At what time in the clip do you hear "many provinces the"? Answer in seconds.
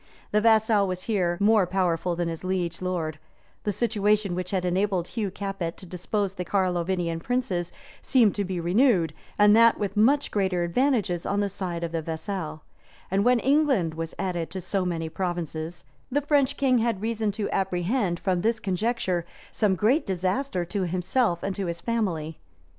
14.85-16.21